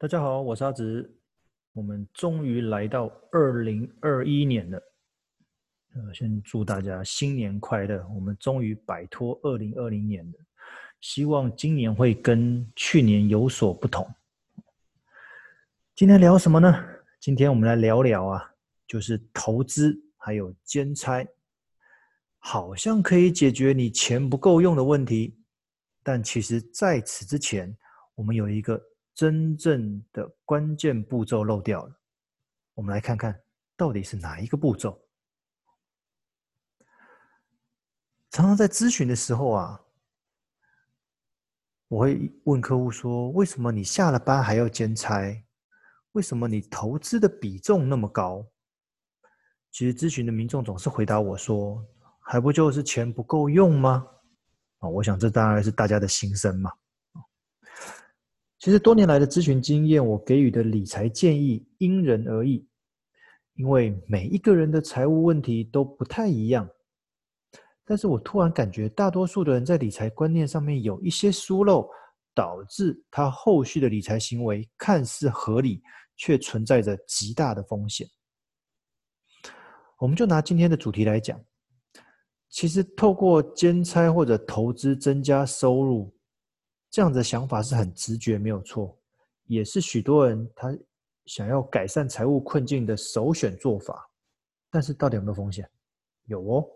[0.00, 1.14] 大家好，我是阿直。
[1.74, 4.82] 我们终于来到二零二一年了，
[5.94, 8.02] 呃，先祝大家新年快乐。
[8.14, 10.38] 我们终于摆脱二零二零年了，
[11.02, 14.10] 希望今年会跟去年有所不同。
[15.94, 16.82] 今天聊什么呢？
[17.20, 18.54] 今天我们来聊聊啊，
[18.86, 21.28] 就是投资还有兼差，
[22.38, 25.36] 好像可以解决你钱不够用的问题，
[26.02, 27.76] 但其实在此之前，
[28.14, 28.82] 我们有一个。
[29.20, 31.94] 真正的关键步骤漏掉了，
[32.72, 33.38] 我们来看看
[33.76, 34.98] 到底是哪一个步骤。
[38.30, 39.78] 常常在咨询的时候啊，
[41.88, 45.44] 我会问客户说：“为什么你下了班还要兼差？
[46.12, 48.46] 为什么你投资的比重那么高？”
[49.70, 51.86] 其实咨询的民众总是回答我说
[52.24, 54.06] ：“还不就是钱不够用吗？”
[54.80, 56.72] 啊，我想这当然是大家的心声嘛。
[58.60, 62.68] 其实多年来的咨询经验，我给予的理财建议因人而异，
[63.54, 66.68] 因为每一个人的财务问题都不太一样。
[67.86, 71.88] 但是我突然感觉，大多数的人在理财观念上面有一些疏漏，
[72.34, 75.80] 导致他后续的理财行为看似合理，
[76.18, 78.06] 却存在着极大的风险。
[79.98, 81.42] 我们就拿今天的主题来讲，
[82.50, 86.14] 其实透过兼差或者投资增加收入。
[86.90, 88.98] 这样的想法是很直觉，没有错，
[89.46, 90.76] 也是许多人他
[91.26, 94.10] 想要改善财务困境的首选做法。
[94.72, 95.68] 但是，到底有没有风险？
[96.26, 96.66] 有哦。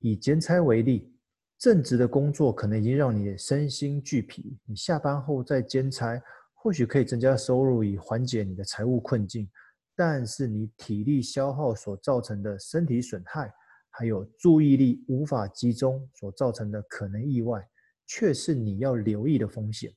[0.00, 1.16] 以兼差为例，
[1.58, 6.20] 正职的工作可能已经让你身心俱疲，你下班后再兼差，
[6.52, 9.48] 或许可以增加收入，以缓解你的财务困境。
[9.96, 13.52] 但是，你体力消耗所造成的身体损害，
[13.90, 17.64] 还有注意力无法集中所造成的可能意外。
[18.06, 19.92] 却是你要留意的风险，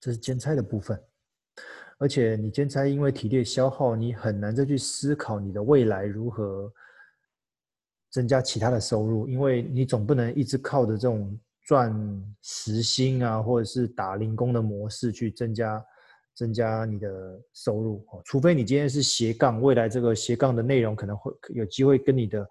[0.00, 1.02] 这是兼差的部分。
[1.98, 6.70] 而且你兼差因为体力消耗，你很难再去思考你的未来如何
[8.10, 11.94] 增加其他的收入，因为你总不能一直靠着这种赚
[12.42, 15.82] 时薪啊，或者是打零工的模式去增加
[16.34, 18.04] 增加你的收入。
[18.24, 22.46] 除非你今天是斜杠，未来这个斜杠的内容可能会有机会跟你的。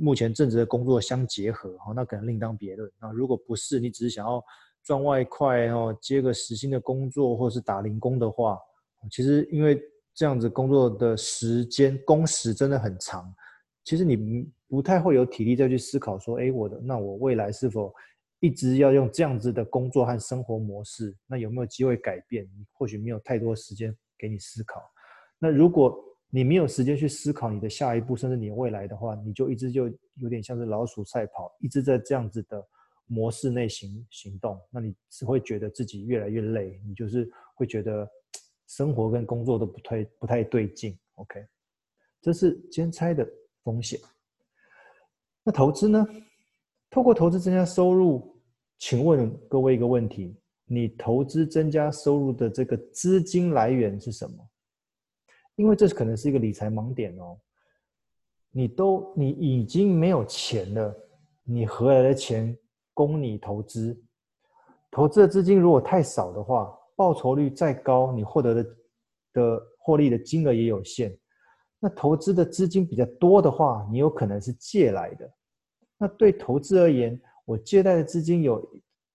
[0.00, 2.90] 目前正职的工作相结合，哈那可能另当别论。
[3.00, 4.42] 那如果不是，你只是想要
[4.84, 8.58] 赚外快哦，接个时薪的工作，或是打零工的话，
[9.10, 9.82] 其实因为
[10.14, 13.34] 这样子工作的时间工时真的很长，
[13.84, 17.92] 其实你不太会有体力再去思考说，哎，我的那我未来是否
[18.40, 21.16] 一直要用这样子的工作和生活模式？
[21.26, 22.44] 那有没有机会改变？
[22.44, 24.80] 你或许没有太多时间给你思考。
[25.38, 25.96] 那如果
[26.30, 32.62] 你没有时间去思考你的下一步，甚至你未来的话，你就一直就有点像是老鼠赛跑，一直在这样子的
[33.06, 38.06] 模式内行行动，那你只会觉得自己越来越累，你就是会觉得
[38.66, 40.98] 生活跟工作都不太不太对劲。
[41.14, 41.44] OK，
[42.20, 43.26] 这是兼差的
[43.64, 43.98] 风险。
[45.42, 46.06] 那投资呢？
[46.90, 48.38] 透过投资增加收入，
[48.78, 54.50] 请问各位一个问题：你投资增加收入的这个资金来源是什么？
[55.58, 57.36] 因为这可能是一个理财盲点哦，
[58.52, 60.96] 你都你已经没有钱了，
[61.42, 62.56] 你何来的钱
[62.94, 64.00] 供你投资？
[64.88, 68.76] 投资的资金如果太少的话，报酬率再高，你获得的
[69.32, 71.18] 的获利的金额也有限。
[71.80, 75.28] 那投资的资金比较多的话，你有可能是借来的。
[75.98, 78.64] 那对投资而言，我借贷的资金有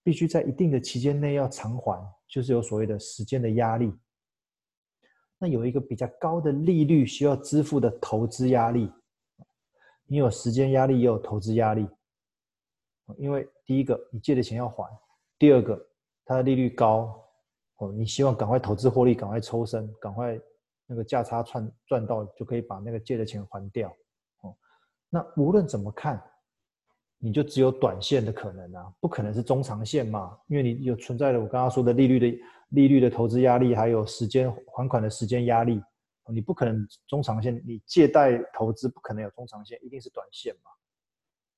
[0.04, 3.94] 必须在一定的期间内要偿还，就是有所谓的时间的压力。
[5.44, 8.90] 那有一个比较高的利率需要支付的投资压力，
[10.06, 11.86] 你有时间压力，也有投资压力。
[13.18, 14.86] 因为第一个，你借的钱要还；
[15.38, 15.86] 第二个，
[16.24, 17.22] 它的利率高，
[17.76, 20.40] 哦，你希望赶快投资获利，赶快抽身，赶快
[20.86, 23.90] 那个价差赚赚到，就可以把那个借的钱还掉。
[24.44, 24.56] 哦，
[25.10, 26.24] 那无论怎么看，
[27.18, 32.40] 你就只有短线的可能啊，不可能是中长线嘛，因为你有存在的我刚刚说的利率的。
[32.74, 35.82] 利率的投资压力，还有时间还款的时间压力，
[36.28, 40.72] 你不可能中长线，你借贷投资不可能有中长线，一定是短线嘛。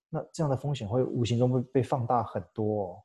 [0.10, 3.04] 那这样的风险会无形中会被放大很多哦。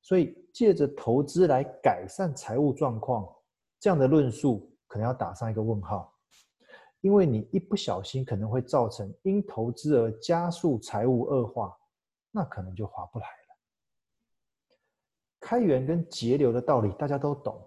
[0.00, 3.28] 所以借着投资来改善财务状况，
[3.78, 6.14] 这样的论述可能要打上一个问号，
[7.02, 11.76] 因为你一不小心可能会造成因投资而加速财务恶化，
[12.30, 13.47] 那可能就划不来了。
[15.48, 17.58] 开源跟节流的道理大家都懂，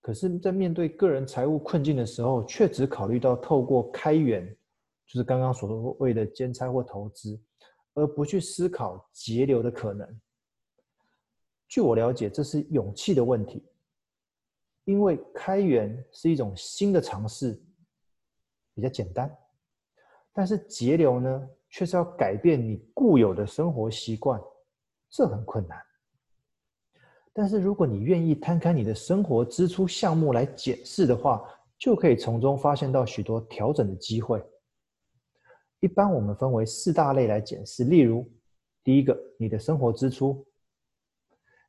[0.00, 4.44] 可是，在面对个人财务困境的时候，却只考虑到透过开源，
[5.06, 7.40] 就是刚刚所谓的兼差或投资，
[7.94, 10.20] 而不去思考节流的可能。
[11.68, 13.64] 据我了解，这是勇气的问题。
[14.82, 17.56] 因为开源是一种新的尝试，
[18.74, 19.32] 比较简单，
[20.32, 24.42] 但是节流呢，却是要改变你固有的生活习惯，
[25.08, 25.80] 这很困难。
[27.40, 31.40] 但是如果你愿意摊开你的生活支出项目来检视的话，
[31.78, 34.42] 就可以从中发现到许多调整的机会。
[35.78, 38.28] 一般我们分为四大类来检视，例如，
[38.82, 40.44] 第一个，你的生活支出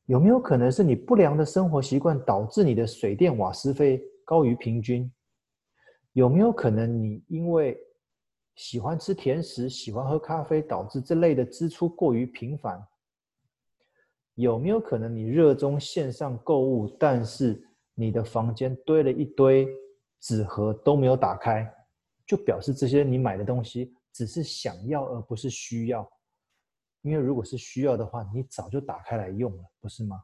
[0.07, 5.07] 有没有可能是你不良的生活习惯导致你的水电瓦斯费高于平均？
[6.13, 7.79] 有没有可能你因为
[8.55, 12.83] 喜欢吃甜食、喜欢喝咖啡，导致这类的支出过于频繁？
[14.41, 17.61] 有没有可能你热衷线上购物，但是
[17.93, 19.67] 你的房间堆了一堆
[20.21, 21.69] 纸盒都没有打开，
[22.25, 26.09] 就表示这些你买的东西只是想要而不是需要。
[27.01, 30.23] 因为如果是需要的话，你早就打开来用了，不是吗？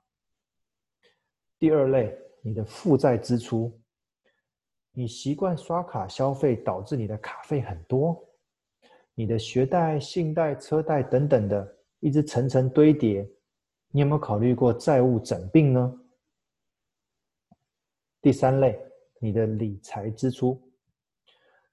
[1.60, 3.78] 第二类，你的负债支出，
[4.94, 8.26] 你习惯刷卡消费，导致你的卡费很多，
[9.14, 13.30] 你的学贷、信贷、车贷等等的，一直层层堆叠，
[13.96, 15.94] 你有没有考虑过债务整并呢？
[18.22, 18.78] 第三类。
[19.20, 20.62] 你的理财支出，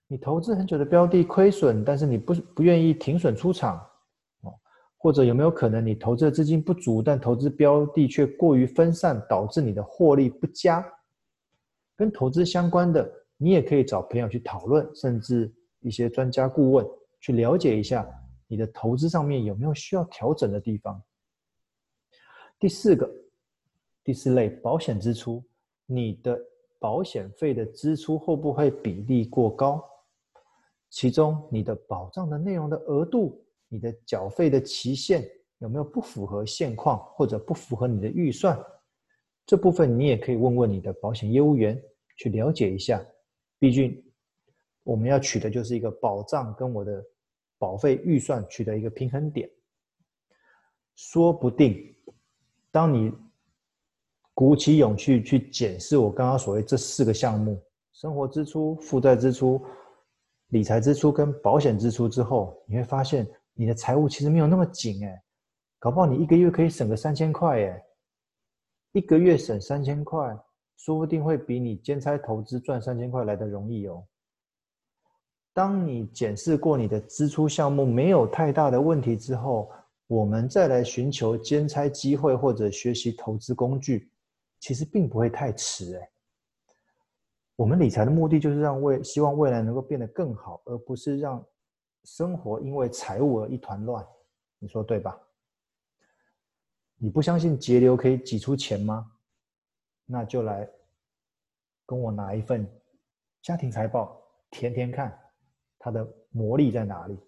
[0.07, 3.77] 你投资很久的标的亏损，但是你不不愿意停损出场，
[4.43, 4.55] 哦，
[4.97, 10.87] 或者有没有可能你投资的资金不足，但投资标的却过于分散，导致你的获利不佳？
[11.97, 16.87] 跟投资相关的，你也可以找朋友去讨论，甚至一些专家顾问
[17.21, 18.09] 去了解一下
[18.47, 21.03] 你的投资上面有没有需要调整的地方。
[22.63, 23.13] 第四个，
[24.05, 25.43] 第四类保险支出，
[25.85, 26.41] 你的。
[26.79, 29.89] 保险费的支出会不会比例过高？
[30.91, 35.25] 其中你的保障的内容的额度，你的缴费的期限
[35.59, 38.61] 有没有不符合现况或者不符合你的预算？
[39.47, 41.81] 这部分你也可以问问你的保险业务员
[42.17, 43.01] 去了解一下。
[43.61, 44.05] 毕竟
[44.83, 47.05] 我们要取的就是一个保障跟我的
[47.59, 49.49] 保费预算取得一个平衡点。
[50.97, 51.92] 说不定
[52.73, 53.13] 当你。
[54.35, 59.63] 鼓起勇气去检视我刚刚所谓这四个项目：生活支出、负债支出、
[60.49, 65.23] 理财支出跟保险支出之后，你会发现你的财务其实没有那么紧哎，
[65.79, 67.85] 搞不好你一个月可以省个三千块哎，
[68.93, 70.35] 一个月省三千块，
[70.79, 74.03] 说不定会比你兼差投资赚三千块来得容易哦。
[75.53, 79.71] 当你检视过你的支出项目没有太大的问题之后，
[80.13, 84.11] 我们再来寻求兼差机会或者学习投资工具。
[84.61, 86.11] 其实并不会太迟哎，
[87.57, 91.43] 我们理财的目的就是让未希望未来能够变得更好，而不是让
[92.05, 94.07] 生活因为财务而一团乱。
[94.59, 95.19] 你说对吧？
[96.97, 99.11] 你不相信节流可以挤出钱吗？
[100.05, 100.69] 那就来
[101.87, 102.71] 跟我拿一份
[103.41, 105.19] 家庭财报填填看，
[105.79, 107.19] 它的魔力在哪里？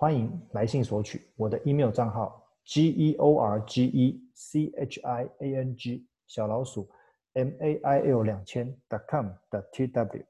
[0.00, 2.48] 欢迎来信索取我的 email 账号。
[2.64, 6.88] G E O R G E C H I A N G 小老鼠
[7.32, 10.22] M A I L 两千 dot com dot T W，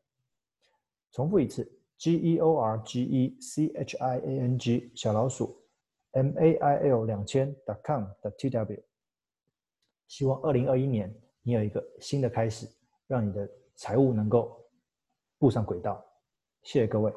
[1.12, 5.60] 重复一次 G E O R G E C H I A N G 小老鼠
[6.12, 8.82] M A I L 两千 dot com dot T W，
[10.06, 12.66] 希望二零二一年你有一个新的开始，
[13.06, 14.64] 让你的财务能够
[15.38, 16.02] 步上轨道。
[16.62, 17.12] 谢谢各位。